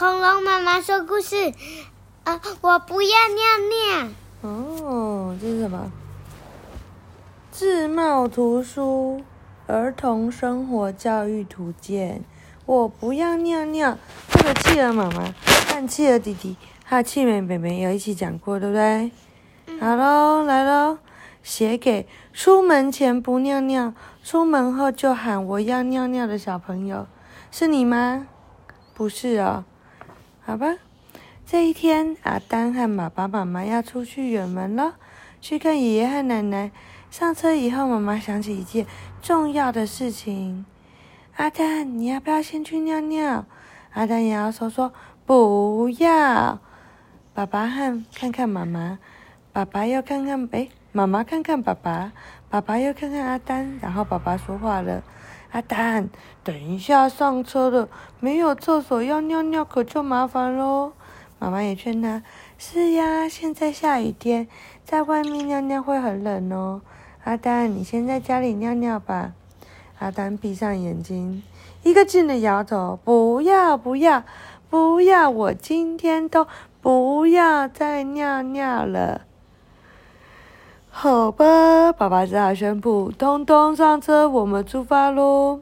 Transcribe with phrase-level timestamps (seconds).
[0.00, 1.52] 恐龙妈妈说故事。
[2.24, 4.08] 啊，我不要尿尿。
[4.40, 5.92] 哦，这是什么？
[7.50, 9.22] 自贸图书
[9.66, 12.24] 儿童生活教育图鉴。
[12.64, 13.98] 我不要尿尿。
[14.30, 15.34] 这个企鹅妈妈
[15.68, 19.12] 和企鹅弟弟还有企鹅妹妹有一起讲过，对不对？
[19.78, 20.96] 好喽，来喽，
[21.42, 23.92] 写给出门前不尿尿，
[24.24, 27.06] 出门后就喊我要尿尿的小朋友，
[27.50, 28.26] 是你吗？
[28.94, 29.64] 不是哦，
[30.50, 30.74] 好吧。
[31.46, 34.96] 这一天，阿丹和爸爸妈妈要出去远门了，
[35.40, 36.72] 去看爷爷和奶奶。
[37.08, 38.84] 上车以后，妈妈想起一件
[39.22, 40.66] 重要的事情：
[41.36, 43.46] 阿丹，你要不要先去尿尿？
[43.92, 44.92] 阿丹摇摇头说
[45.24, 46.58] ：“不要。”
[47.32, 48.98] 爸爸和看看妈妈。
[49.52, 52.10] 爸爸又看看，哎，妈妈看看爸爸，
[52.48, 55.00] 爸爸又看看阿丹，然后爸爸说话了
[55.52, 56.08] ：“阿丹，
[56.44, 57.88] 等一下上车了，
[58.20, 60.92] 没有厕所要尿尿，可就麻烦喽。”
[61.40, 62.22] 妈妈也劝他
[62.58, 64.46] ：“是呀，现在下雨天，
[64.84, 66.82] 在外面尿尿会很冷哦。”
[67.24, 69.32] 阿丹，你先在家里尿尿吧。
[69.98, 71.42] 阿丹闭上眼睛，
[71.82, 74.22] 一个劲的摇头：“不要，不要，
[74.68, 75.28] 不要！
[75.28, 76.46] 我今天都
[76.80, 79.22] 不要再尿尿了。”
[80.92, 85.60] 好吧，爸爸只好宣布：“通通上车，我们出发喽！”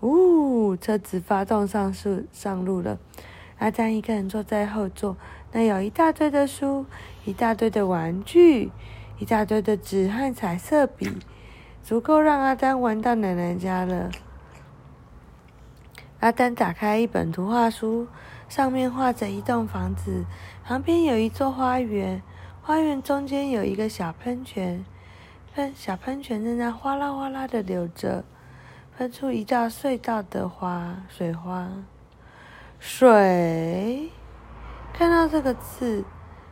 [0.00, 2.98] 呜，车子发动上路上路了。
[3.58, 5.16] 阿丹一个人坐在后座，
[5.52, 6.86] 那有一大堆的书，
[7.26, 8.72] 一大堆的玩具，
[9.18, 11.18] 一大堆的纸和彩色笔，
[11.84, 14.10] 足够让阿丹玩到奶奶家了。
[16.20, 18.08] 阿丹打开一本图画书，
[18.48, 20.24] 上面画着一栋房子，
[20.64, 22.22] 旁边有一座花园。
[22.64, 24.84] 花园中间有一个小喷泉，
[25.52, 28.22] 喷小喷泉正在哗啦哗啦的流着，
[28.96, 31.68] 喷出一道隧道的花水花。
[32.78, 34.08] 水，
[34.92, 36.04] 看到这个字，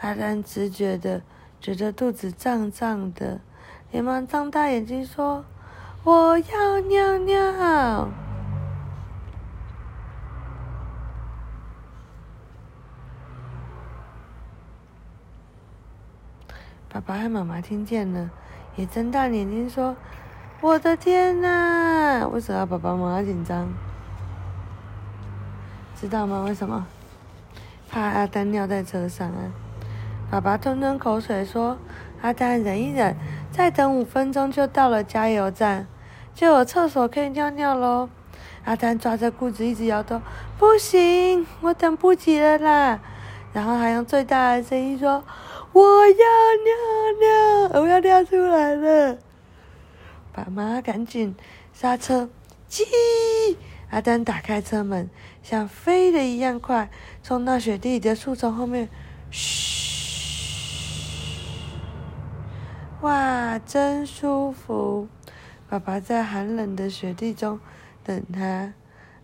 [0.00, 1.22] 阿丹直觉的
[1.60, 3.40] 觉得肚子胀胀的，
[3.92, 5.44] 连忙张大眼睛说
[6.02, 8.08] ：“我要尿尿。”
[16.92, 18.28] 爸爸和妈妈听见了，
[18.76, 19.96] 也睁大眼睛说
[20.60, 22.28] ：“我的天哪！
[22.28, 23.66] 为什么爸爸妈妈紧张？
[25.98, 26.42] 知道吗？
[26.42, 26.86] 为什么？
[27.88, 29.50] 怕阿丹尿在车上啊！”
[30.30, 31.78] 爸爸吞吞口水说
[32.20, 33.16] ：“阿丹，忍一忍，
[33.50, 35.86] 再等五分钟就到了加油站，
[36.34, 38.10] 就有厕所可以尿尿喽。”
[38.66, 40.20] 阿丹抓着裤子一直摇头
[40.60, 43.00] ：“不行，我等不及了啦！”
[43.54, 45.24] 然后还用最大的声音说。
[45.72, 46.14] 我要
[46.64, 49.18] 尿尿，我要尿出来了！
[50.32, 51.34] 爸妈赶紧
[51.72, 52.28] 刹车，
[52.68, 52.84] 叽！
[53.90, 55.08] 阿丹打开车门，
[55.42, 56.90] 像飞的一样快，
[57.22, 58.88] 冲到雪地里的树丛后面，
[59.30, 59.72] 嘘！
[63.00, 65.08] 哇，真舒服！
[65.68, 67.58] 爸爸在寒冷的雪地中
[68.04, 68.74] 等他。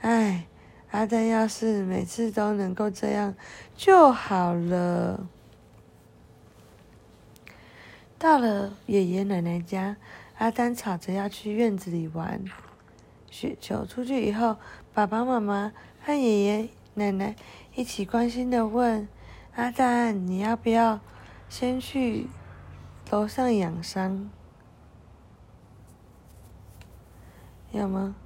[0.00, 0.46] 唉，
[0.92, 3.34] 阿丹要是每次都能够这样
[3.76, 5.26] 就好了。
[8.18, 9.96] 到了爷爷奶奶家，
[10.38, 12.42] 阿丹吵着要去院子里玩
[13.30, 13.84] 雪球。
[13.84, 14.56] 出去以后，
[14.94, 15.72] 爸爸妈妈
[16.02, 17.36] 和爷爷奶奶
[17.74, 19.06] 一起关心的问
[19.56, 21.00] ：“阿丹，你要不要
[21.50, 22.26] 先去
[23.10, 24.30] 楼上养伤？
[27.72, 28.16] 要吗？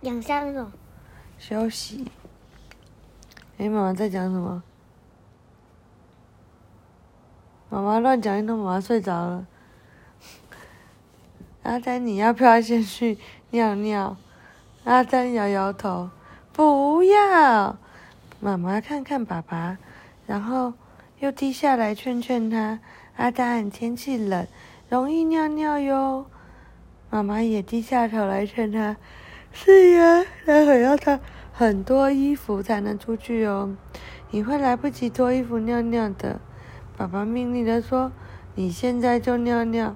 [0.00, 0.72] 养伤了？
[1.38, 2.10] 休息。
[3.58, 4.64] 哎，妈妈在讲什么？”
[7.70, 9.46] 妈妈乱讲一通，妈妈睡着了。
[11.64, 13.18] 阿丹，你要不要先去
[13.50, 14.16] 尿尿？
[14.84, 16.08] 阿丹摇摇头，
[16.52, 17.76] 不要。
[18.40, 19.76] 妈妈看看爸爸，
[20.26, 20.72] 然后
[21.18, 22.78] 又低下来劝劝他。
[23.16, 24.46] 阿丹，天气冷，
[24.88, 26.24] 容易尿尿哟。
[27.10, 28.96] 妈妈也低下头来劝他。
[29.52, 31.20] 是呀，待会要穿
[31.52, 33.76] 很多衣服才能出去哦，
[34.30, 36.40] 你会来不及脱衣服尿尿的。
[36.98, 38.10] 爸爸命令的说
[38.56, 39.94] ：“你现在就尿尿。”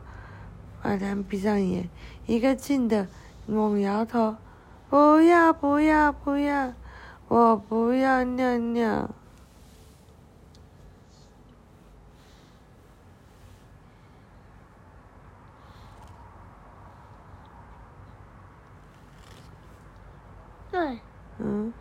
[0.82, 1.88] 阿丹闭上眼，
[2.26, 3.08] 一个劲的
[3.44, 4.36] 猛摇头
[4.88, 6.72] ：“不要，不要，不要，
[7.26, 9.10] 我不要尿尿。”
[20.70, 21.00] 对。
[21.38, 21.72] 嗯。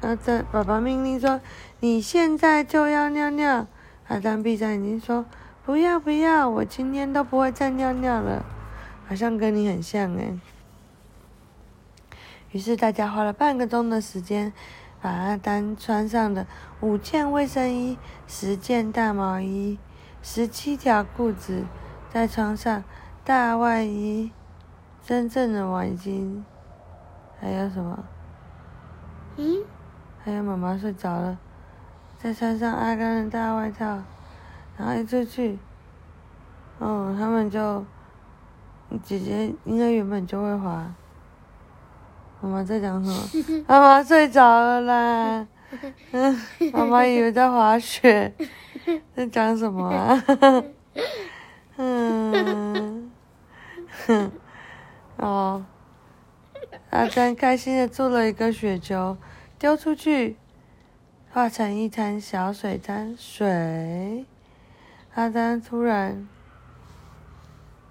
[0.00, 1.40] 阿丹，爸爸命令说
[1.78, 3.68] ：“你现在就要尿尿。”
[4.10, 5.24] 阿丹闭上眼睛说
[5.64, 8.44] ：“不要不要，我今天都不会再尿尿了，
[9.06, 10.36] 好像跟你很像哎。”
[12.50, 14.52] 于是大家花了半个钟的时间，
[15.00, 16.44] 把阿丹穿上的
[16.80, 17.96] 五件卫生衣、
[18.26, 19.78] 十件大毛衣、
[20.20, 21.62] 十七条裤子，
[22.12, 22.82] 再穿上
[23.22, 24.32] 大外衣、
[25.04, 26.42] 真正的围巾，
[27.38, 28.04] 还有什么？
[29.36, 29.62] 嗯，
[30.24, 31.38] 还有妈妈睡着了，
[32.22, 34.02] 再穿上阿甘的大外套，
[34.76, 35.58] 然后一出去，
[36.78, 37.82] 嗯，他们就
[39.02, 40.92] 姐姐应该原本就会滑。
[42.42, 43.64] 妈妈在讲什么？
[43.66, 45.46] 妈妈睡着了啦。
[46.12, 46.40] 嗯，
[46.74, 48.34] 妈妈以为在滑雪，
[49.16, 50.24] 在讲什么啊？
[51.78, 53.10] 嗯，
[54.06, 54.30] 哼，
[55.16, 55.64] 哦，
[56.90, 59.16] 阿甘开心的做了一个雪球，
[59.58, 60.36] 丢出去，
[61.32, 64.26] 化成一滩小水滩水。
[65.14, 66.28] 阿丹突然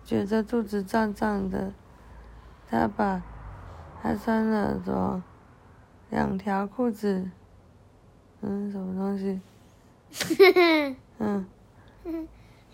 [0.06, 1.71] 觉得肚子胀胀的，
[2.69, 3.21] 他把。
[4.01, 5.21] 他穿了么
[6.09, 7.30] 两条裤子，
[8.39, 9.41] 嗯，什么东西？
[11.18, 11.45] 嗯，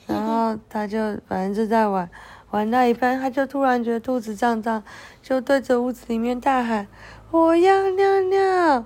[0.06, 2.08] 然后他就反正就在玩，
[2.52, 4.84] 玩到一半，他就突然觉得肚子胀胀，
[5.24, 6.88] 就对着屋子里面大喊
[7.32, 8.86] ：“我要尿尿，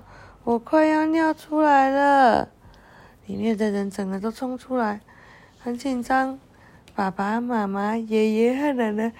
[0.50, 2.48] 我快要尿出来了！”
[3.26, 5.00] 里面的人整个都冲出来，
[5.60, 6.40] 很紧张，
[6.92, 9.12] 爸爸妈妈、爷爷和奶奶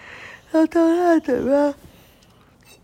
[0.50, 1.72] 都都在怎么？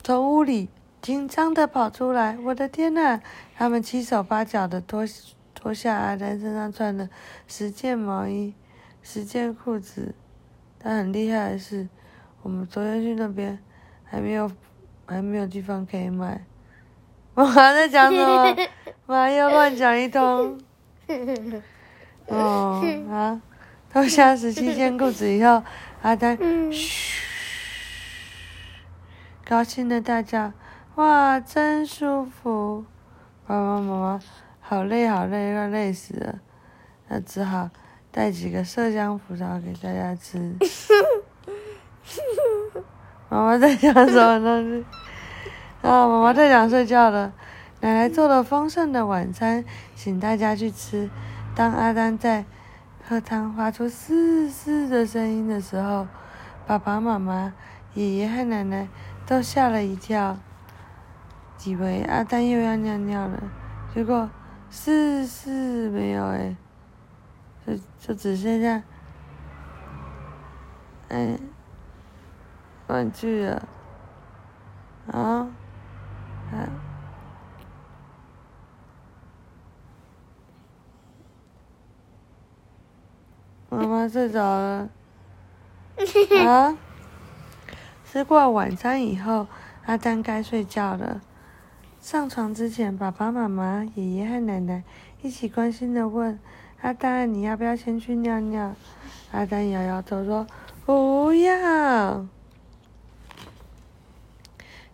[0.01, 0.69] 从屋里
[1.03, 3.21] 紧张的跑出来，我的天呐！
[3.57, 5.05] 他们七手八脚的脱
[5.53, 7.11] 脱下阿丹身上穿的
[7.49, 8.55] 十件毛衣、
[9.03, 10.15] 十件裤子。
[10.79, 11.89] 但很厉害的是，
[12.43, 13.59] 我们昨天去那边
[14.05, 14.49] 还没有
[15.05, 16.45] 还没有地方可以买。
[17.37, 18.57] 我还在讲什么？
[19.07, 20.59] 妈又乱讲一通。
[22.29, 23.41] 哦啊！
[23.93, 25.63] 脱下十七件裤子以后，
[26.03, 26.37] 阿丹
[26.73, 27.23] 嘘。
[29.49, 30.53] 高兴的大叫
[30.97, 32.85] ：“哇，真舒服！”
[33.47, 34.21] 爸爸妈妈
[34.61, 36.41] 好累好累，要累死了，
[37.09, 37.71] 那只好
[38.11, 40.57] 带几个麝香葡萄给大家吃。
[43.29, 44.85] 妈妈在讲什么东西？
[45.87, 47.33] 啊，妈妈在想睡觉了。
[47.81, 51.09] 奶奶做了丰盛的晚餐，请大家去吃。
[51.55, 52.45] 当阿丹在
[53.09, 56.07] 喝汤发出嘶嘶的声音的时候，
[56.67, 57.55] 爸爸妈妈、
[57.95, 58.89] 爷爷和奶奶。
[59.29, 60.39] 都吓了一跳，
[61.65, 63.43] 以为阿丹又要尿尿了，
[63.93, 64.31] 结果
[64.71, 66.57] 是是没有诶，
[67.67, 68.81] 就就只剩下，
[71.09, 71.37] 哎，
[72.87, 73.69] 玩具了，
[75.11, 75.49] 啊，
[76.53, 76.69] 啊，
[83.69, 84.89] 妈妈睡着了，
[86.47, 86.79] 啊。
[88.09, 89.47] 吃过晚餐以后，
[89.85, 91.21] 阿丹该睡觉了。
[92.01, 94.85] 上床之前，爸爸妈妈、爷爷和奶奶
[95.21, 96.39] 一起关心的问
[96.81, 98.75] ：“阿丹，你要不要先去尿尿？”
[99.33, 100.47] 阿丹摇摇头说
[100.87, 102.25] ：“不要。”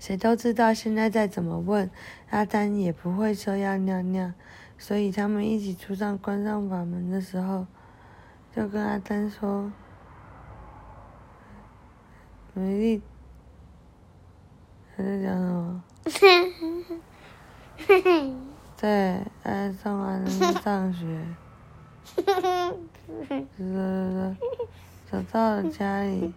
[0.03, 1.89] 谁都知道，现在再怎么问，
[2.31, 4.33] 阿丹也不会说要尿尿。
[4.77, 7.69] 所以他们一起出上关上房门的时候，
[8.53, 9.71] 就跟阿丹说
[12.53, 13.01] ：“美丽。”
[14.97, 15.85] 他在讲什么？
[18.77, 21.25] 对，哎，上完上学，
[22.17, 22.43] 走走
[24.11, 24.35] 走，
[25.09, 26.35] 走到了家里。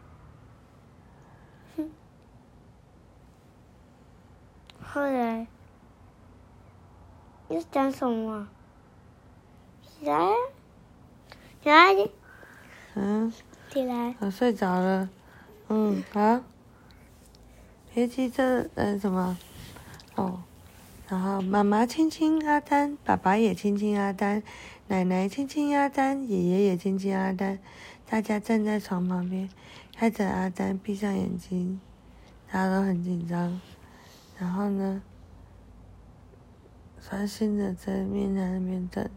[4.96, 5.46] 后来
[7.50, 8.48] 又讲什么？
[9.84, 10.16] 起来，
[11.62, 12.10] 起来。
[12.94, 13.34] 嗯。
[13.70, 14.16] 起来。
[14.20, 15.10] 我睡着了。
[15.68, 16.40] 嗯，好。
[17.94, 19.38] 别急着，嗯，什么？
[20.16, 20.42] 哦，
[21.10, 24.42] 然后妈妈亲亲阿丹，爸爸也亲亲阿丹，
[24.88, 27.60] 奶奶亲亲阿丹，爷爷也亲亲阿丹。
[28.10, 29.50] 大家站在床旁边，
[29.98, 31.82] 看着阿丹闭上眼睛，
[32.50, 33.60] 大家都很紧张。
[34.38, 35.02] 然后呢，
[37.02, 39.10] 专心的在面台那边等。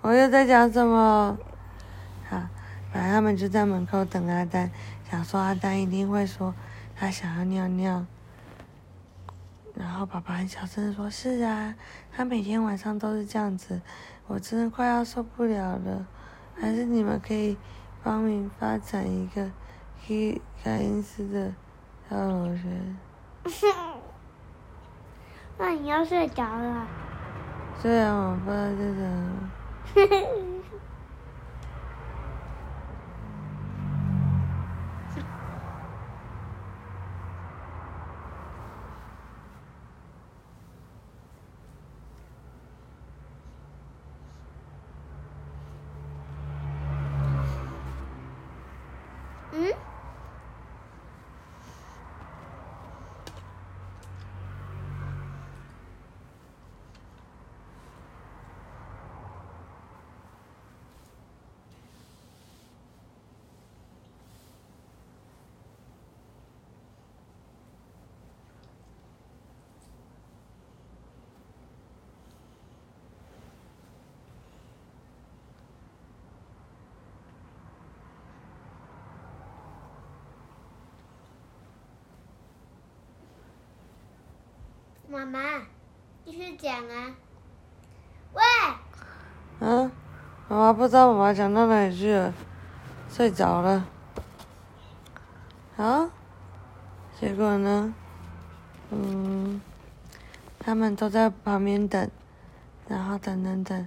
[0.00, 1.38] 我又在讲什么？
[2.28, 2.48] 好，
[2.92, 4.70] 反正他们就在门口等阿丹。
[5.10, 6.54] 想说阿丹一定会说
[6.96, 8.06] 他想要尿尿，
[9.74, 11.74] 然后爸爸很小声的说：“是啊，
[12.10, 13.82] 他每天晚上都是这样子，
[14.26, 16.06] 我真的快要受不了了。
[16.58, 17.58] 还是你们可以
[18.02, 19.50] 帮忙发展一个
[20.06, 21.28] 可以感应式
[25.58, 26.86] 那你要睡着了？
[27.82, 30.36] 对啊，我不知道这个。
[85.12, 85.40] 妈妈，
[86.24, 87.14] 继续讲啊。
[88.32, 88.40] 喂，
[89.60, 89.92] 嗯，
[90.48, 92.32] 妈妈不知道妈妈讲到哪里去了，
[93.10, 93.86] 睡着了。
[95.76, 96.10] 啊，
[97.20, 97.92] 结果呢？
[98.90, 99.60] 嗯，
[100.58, 102.10] 他们都在旁边等，
[102.88, 103.86] 然后等等等，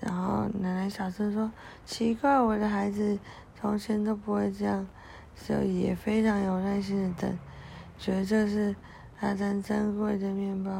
[0.00, 1.52] 然后奶奶小声说
[1.86, 3.16] ：“奇怪，我的孩子
[3.54, 4.84] 从前都不会这样。”
[5.36, 7.38] 所以也非常有耐心的等，
[7.96, 8.74] 觉得这是
[9.20, 10.70] 阿丹珍贵的面包。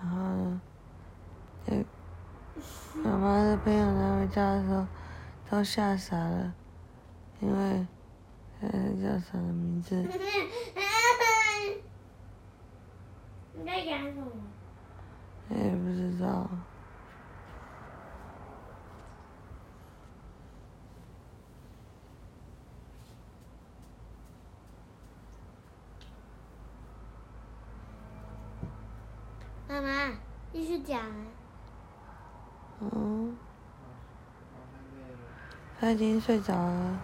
[0.00, 0.60] 然后呢，
[1.66, 1.84] 也
[3.02, 4.86] 妈妈的朋友拿回家的时候，
[5.48, 6.52] 都吓傻了，
[7.40, 7.86] 因为
[8.60, 8.68] 呃
[9.02, 9.94] 叫什么名字？
[13.56, 14.26] 你在讲什么？
[15.50, 16.48] 也不知道。
[29.74, 30.12] 妈妈，
[30.52, 31.26] 继续讲啊。
[32.78, 33.36] 嗯，
[35.80, 37.00] 他已经睡着了，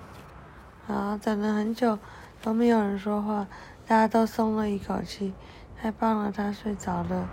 [0.86, 1.98] 然后等了很久
[2.40, 3.48] 都没有人说话，
[3.88, 5.34] 大家都松了一口气，
[5.76, 7.28] 太棒了，他睡着了，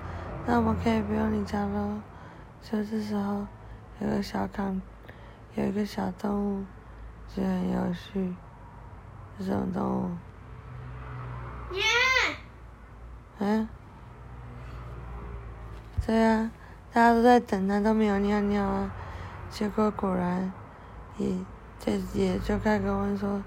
[0.48, 2.00] 那我们可以不用理他喽。
[2.64, 3.46] 就这时候，
[4.00, 4.82] 有个小康，
[5.54, 6.66] 有一个小动物，
[7.36, 8.34] 就很有趣，
[9.38, 11.76] 是什么动物？
[11.76, 11.84] 耶，
[13.38, 13.70] 嗯？
[16.08, 16.50] 对啊，
[16.94, 18.90] 大家都在等他，都没有尿尿啊。
[19.50, 20.54] 结果果然，
[21.18, 21.36] 也
[21.78, 23.44] 这也就开个问说：“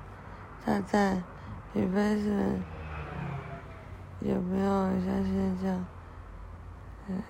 [0.62, 1.22] 他在，
[1.72, 2.62] 女飞士们
[4.20, 5.86] 有没有像现在这样？”
[7.08, 7.22] 嗯。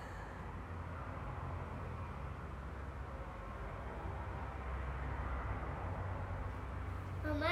[7.23, 7.47] 妈妈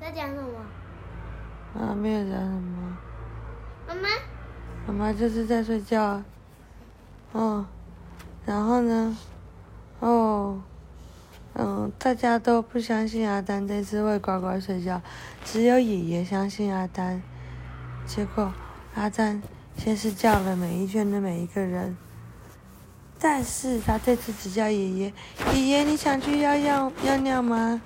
[0.00, 0.60] 在讲什么？
[1.74, 2.96] 妈妈，没有讲什么。
[3.88, 4.08] 妈妈，
[4.86, 6.24] 妈妈就是在睡觉啊。
[7.34, 7.66] 哦，
[8.46, 9.18] 然后呢？
[9.98, 10.62] 哦，
[11.54, 15.02] 嗯，大家都不相信阿丹这次会乖乖睡觉，
[15.44, 17.20] 只有爷爷相信阿丹。
[18.06, 18.54] 结果
[18.94, 19.42] 阿丹
[19.76, 21.96] 先是叫了每一圈的每一个人，
[23.18, 25.12] 但是他这次只叫爷爷。
[25.54, 27.82] 爷爷，你想去要要尿尿吗？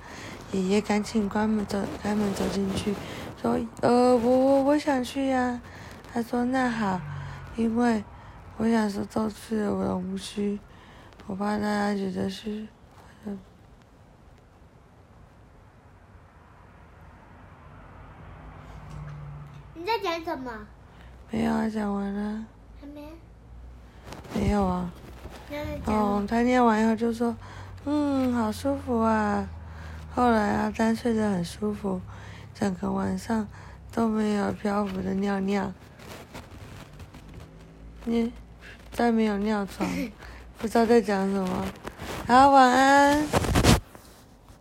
[0.51, 2.93] 爷爷赶紧关门走，开门走进去，
[3.41, 5.59] 说：“呃，我我我想去呀。”
[6.13, 7.01] 他说：“那好，
[7.55, 8.03] 因为。”
[8.59, 10.59] 我想说，都去了我不去，
[11.27, 12.67] 我怕大家觉得是。
[19.73, 20.51] 你在讲什么？
[21.31, 22.45] 没有啊，讲完了。
[22.81, 23.13] 还没。
[24.35, 24.91] 没有啊。
[25.85, 27.33] 哦，他念完以后就说
[27.85, 29.47] ：“嗯，好舒服啊。”
[30.13, 32.01] 后来阿丹睡得很舒服，
[32.53, 33.47] 整个晚上
[33.89, 35.71] 都没有漂浮的尿尿。
[38.03, 38.33] 你。
[38.91, 39.89] 再没有尿床，
[40.57, 41.65] 不知道在讲什么。
[42.27, 43.48] 好，晚安。